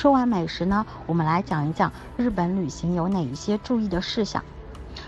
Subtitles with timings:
[0.00, 4.42] 说完美食呢，我们来讲一讲日本旅行有哪一些注意的事项。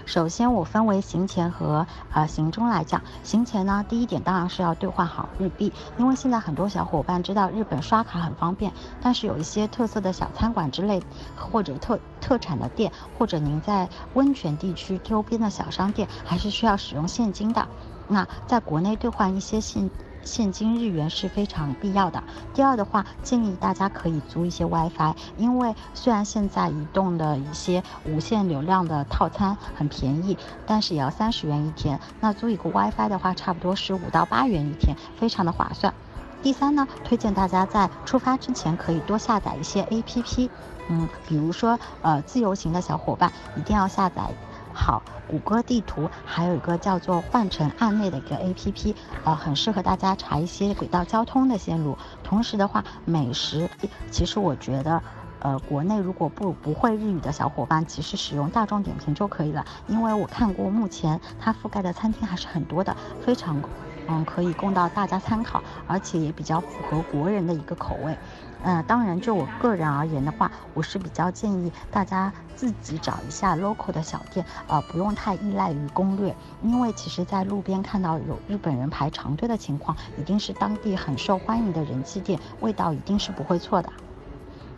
[0.04, 3.00] 首先，我分为行前和呃行中来讲。
[3.23, 8.70] 行前呢，第一点当然是要兑换好日币，因为现在很多小伙伴知道日本刷卡很方便，
[9.00, 11.02] 但是有一些特色的小餐馆之类，
[11.36, 17.66] 或者特特产的店，或者您在温泉地区周边的小商店，还是需要使用现金的。
[18.09, 19.91] 那在国内兑换一些现。
[20.25, 22.23] 现金日元是非常必要的。
[22.55, 31.98] 第二的话，建议大家可以租一些 WiFi，因为虽然现在移动的一些无限流量的套餐很便宜，但是也要三十元一天。
[32.20, 35.92] 那租一个 WiFi 的话，差不多是五到八元一天，非常的划算。
[36.41, 40.48] 第三呢，推荐大家在出发之前可以多下载一些 APP，
[40.87, 44.33] 嗯，比如说呃自由行的小伙伴一定要下载。
[44.75, 51.97] 好，谷歌地图还有一个叫做换乘案内的一个 A P P，呃，很适合大家查一些轨道交通的线路。
[52.25, 53.69] 同时的话，美食，
[54.11, 55.03] 其实我觉得，
[55.41, 63.62] 呃，国内如果不不会日语的小伙伴，其实使用大众点评就可以了，因为我看过目前它覆盖的餐厅还是很多的，非常。
[64.09, 68.19] 嗯，可以供到大家参考，而且也比较符合国人的一个口味。
[68.64, 83.92] 嗯，当然，就我个人而言的话，我是比较建议大家自己找一下 local 的小店，呃，不用太依赖于攻略，因为其实，在路边看到有日本人排长队的情况，一定是当地很受欢迎的人气店，味道一定是不会错的。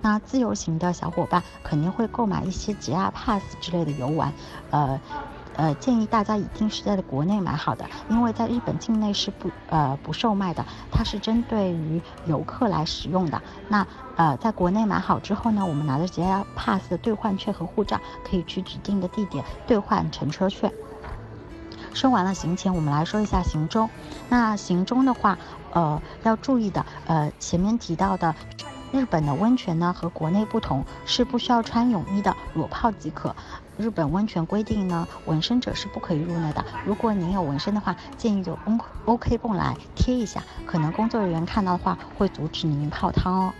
[0.00, 4.32] 那自由行的小伙伴肯定会购买一些 JR Pass 之类的游玩，
[4.70, 5.00] 呃。
[5.56, 13.40] 呃，建议大家一定是在国内买好的，因为在日本境内是不呃不售卖的，它是针对于游客来使用的。
[13.68, 20.72] 那呃，在国内买好之后呢，我们拿着 JR Pass 的兑换券和护照，可以去指定的地点兑换乘车券。
[21.92, 23.88] 说完了行前，我们来说一下行中。
[24.28, 25.38] 那行中的话，
[25.72, 28.34] 呃，要注意的，呃，前面提到的。
[28.92, 33.34] 日本的温泉呢和国内不同，是不需要穿泳衣的，裸泡即可。
[33.76, 36.64] 日本温泉规定呢，纹身者是不可以入内的。
[36.84, 43.52] 如果您有纹身的话，建议就 O OK 泵来贴一下，可能工作人员看到的话会阻止您泡汤哦。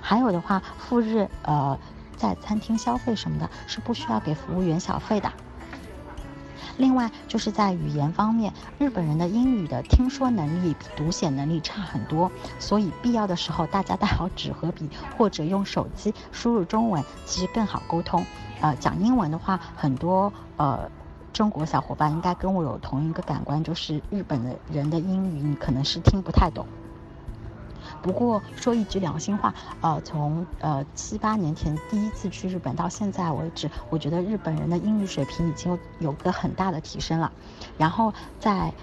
[0.00, 1.78] 还有的话，赴日呃
[2.16, 5.32] 在餐厅消费什么的，是不需要给服务员小费的。
[6.76, 18.24] 另外就是在语言方面，日本人的英语的听说能力比读写能力差很多，所以必要的时候大家带好纸和笔，或者用手机输入中文，其实更好沟通。
[18.60, 20.90] 呃，讲英文的话，很多呃
[21.32, 26.66] 中国小伙伴应该跟我有同一个感官，就是日本的人的英语你可能是听不太懂。
[28.04, 37.32] 不过说一句良心话，呃，从呃七八年前第一次去日本到现在为止，我觉得日本人的英语水平已经有有个很大的提升了。
[37.78, 38.74] 然后再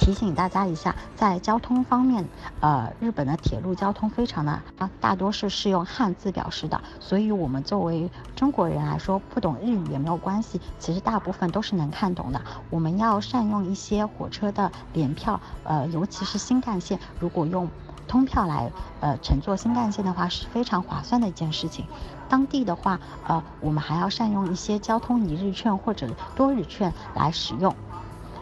[0.00, 2.26] 提醒大家一下，在交通方面，
[2.58, 12.42] 呃，日本的铁路交通非常的啊，大多是是用汉字表示的，所以我们作为中国人来说，不懂日语也没有关系，其实大部分都是能看懂的。
[12.70, 17.68] 我们要善用一些火车的联票，呃，尤其是新干线，如果用。
[18.14, 18.70] 通票来，
[19.00, 21.84] 呃，乘坐新干线的话是非常划算的一件事情。
[22.28, 27.74] 当地的话，呃，我们还要善用一些交通一日券或者多日券来使用。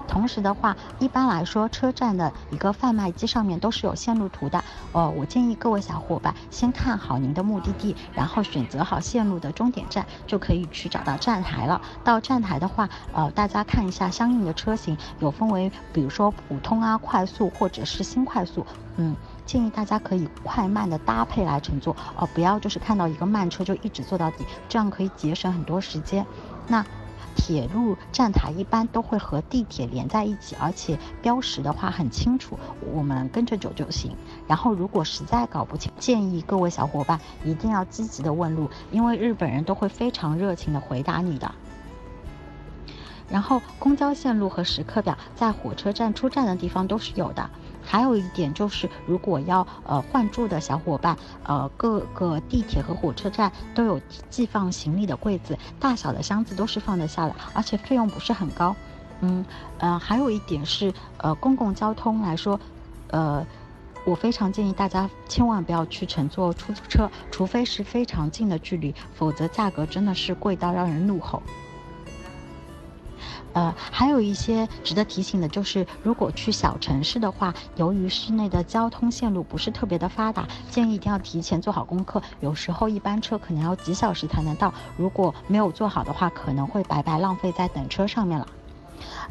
[0.07, 4.63] 同时的话，一般来说，车站的一个贩卖机上面都是有线路图的。
[4.93, 11.81] 呃，我建议各位小伙伴先看好您的目的地，然后选择好线路的终点站，就可以去找到站台了。
[12.05, 18.67] 到站台的话，呃，大家看一下相应的车型，有分为，比如说普通啊、快速或者是新快速。
[18.99, 19.17] 嗯，
[19.53, 26.25] 建议大家可以快慢的搭配来乘坐，哦，不要就是看到一个慢车就一直坐到底，这样可以节省很多时间。
[26.67, 26.83] 那。
[27.35, 32.59] 铁路站台一般都会和地铁连在一起，而且标识的话很清楚，
[32.93, 34.15] 我们跟着走就行。
[34.47, 41.51] 然后如果实在搞不清，建议各位小伙伴一定要积极的问路，因为日本人都会非常热情的回答你的。
[43.31, 47.49] 然后公交线路和时刻表在火车站出站的地方都是有的。
[47.83, 58.75] 还有一点就是，如果要呃换住的小伙伴，呃各个地铁和火车站都有寄放行李的柜子，大小的箱子都是放得下的，而且费用不是很高。
[59.21, 59.45] 嗯
[59.79, 62.59] 嗯，还有一点是，呃公共交通来说，
[63.11, 63.47] 呃
[64.05, 71.41] 我非常建议大家千万不要去乘坐出租车，除非是非常近的距离，否则价格真的是贵到让人怒吼。
[73.55, 82.23] 呃，还有一些值得提醒的，就是如果去小城市的话，由于市内的交通线路不是特别的发达，建议一定要提前做好功课。
[82.41, 88.47] 有时候一班车可能要几小时才能到，如果没有做好的话，可能会白白浪费在等车上面了。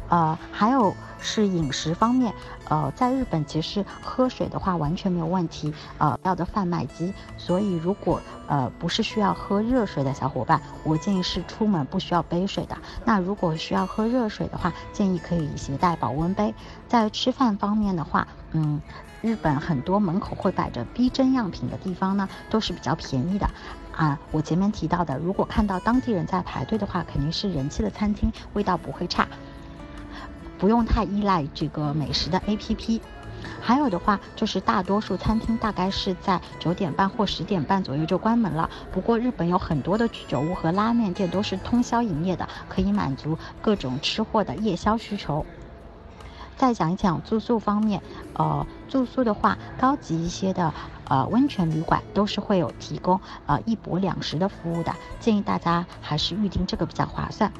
[0.08, 2.32] 呃，还有是饮食方面，
[2.72, 12.78] 呃，在日本其实喝水的话完全没有问题，呃，要的贩卖机，所以如果呃不是需要喝热水的小伙伴，我建议是出门不需要背水的。
[13.04, 16.54] 那如果需要喝热水的话，建议可以携带保温杯。
[16.88, 18.80] 在吃饭方面的话，嗯，
[19.20, 23.46] 日本很多门口会摆着逼真样品的地方呢，都是比较便宜的。
[23.94, 29.28] 啊，我前面提到的，如果看到当地人在排队的话，肯定是人气的餐厅，味道不会差。
[30.62, 33.00] 不用太依赖这个美食的 APP。
[33.60, 38.70] 还有的话，就是大多数餐厅大概是在九点半或十点半左右就关门了。
[38.92, 45.44] 不过日本有很多的居酒屋和拉面店都是通宵营业的，可以满足各种吃货的夜宵需求。
[46.56, 48.00] 再讲一讲住宿方面，
[48.34, 50.72] 呃，住宿的话，高级一些的
[51.08, 57.52] 呃温泉旅馆都是会有提供呃一泊两食的服务的，建议大家还是预定这个比较划算。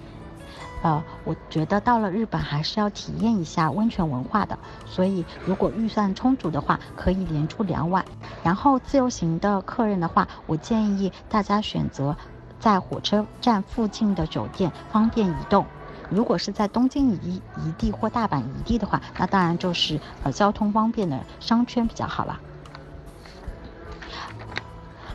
[0.82, 8.04] 呃，我觉得到了日本还是要体验一下温泉文化的，所以如果预算充足的话，可以连住两晚。
[8.42, 12.16] 然后自由行的客人的话，我建议大家选择
[12.58, 15.64] 在火车站附近的酒店，方便移动。
[16.10, 22.38] 如果是在东京一一地或大阪一地的话，那当然就是呃交通方便的商圈比较好了。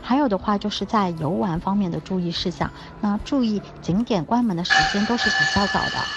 [0.08, 2.72] 还有的话，就是在游玩方面的注意事项。
[3.02, 6.08] 那注意景点关门的时间都是比较早的。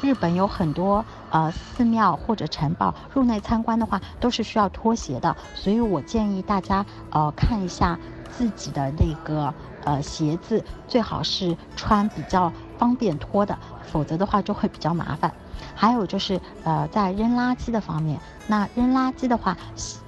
[0.00, 9.54] 日本有很多呃寺庙或者城堡，入内参观的话都是需要脱鞋的，所以我建议大家呃看一下自己的那个
[9.84, 13.58] 呃鞋子，最好是穿比较方便拖的，
[13.90, 15.32] 否则的话就会比较麻烦。
[15.74, 19.56] 还有就是呃在扔垃圾的方面，那扔垃圾的话。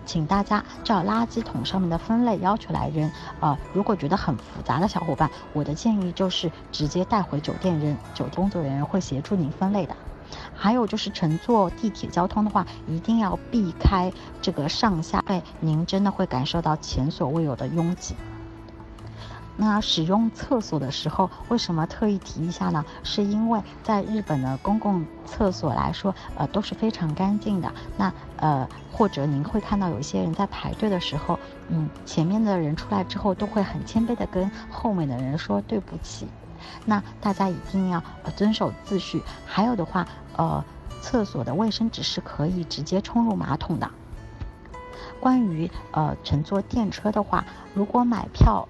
[0.06, 3.08] 请大家照垃圾桶上面的分类要求来扔。
[3.38, 9.94] 呃，如果觉得很复杂的小伙伴，我的建议就是直接带回酒店扔，酒店工作人员会协助您分类的。
[10.52, 14.12] 还有就是乘坐地铁交通的话，一定要避开
[14.42, 18.16] 这个上下位，您真的会感受到前所未有的拥挤。
[19.56, 22.82] 那使用厕所的时候，为什么特意提一下呢？
[23.02, 27.70] 是因为在日本的公共厕所来说，呃都是非常干净的。
[27.98, 31.38] 那呃，或者您会看到有一些人在排队的时候，
[31.68, 36.26] 嗯，前面的人出来之后都会很谦卑的跟后面的人说对不起。
[36.86, 38.02] 那大家一定要
[38.36, 39.22] 遵守秩序。
[39.44, 40.06] 还有的话，
[40.36, 40.64] 呃，
[41.02, 43.90] 厕所的卫生纸是可以直接冲入马桶的。
[45.20, 47.44] 关于呃乘坐电车的话，
[47.74, 48.66] 如果买票。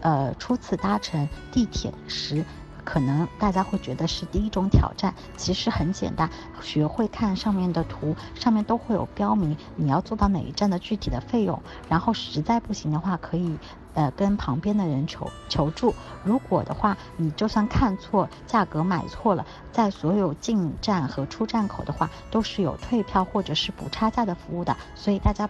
[0.00, 2.44] 呃，初次搭乘地铁时，
[2.84, 5.14] 可能大家会觉得是第一种挑战。
[5.36, 6.28] 其实很简单，
[6.62, 11.62] 学会看上面的图，上面都会有标明你要坐到哪一站的具体的费用。
[11.88, 13.58] 然后实在不行的话，可以
[13.92, 15.94] 呃跟旁边的人求求助。
[16.24, 24.74] 如果的话，你就算看错价格买错了，在所有进站和出站口的话，都是有退票或者是补差价的服务的。
[24.94, 25.48] 所以大家。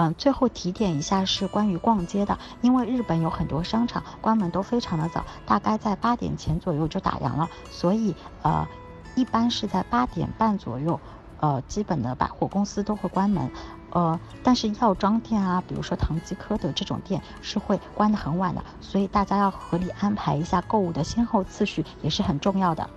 [0.00, 8.66] 嗯，最后提点一下是关于逛街的，因为日本有很多商场关门都非常的早，大概在八点前左右就打烊了，所以呃，
[9.14, 10.98] 一般是在八点半左右，
[11.40, 13.50] 呃，基本的百货公司都会关门，
[13.90, 22.88] 呃，但是药妆店啊，比如说唐吉诃德这种店是会关的很晚的，所以大家要合理安排一下购物的先后次序也是很重要的。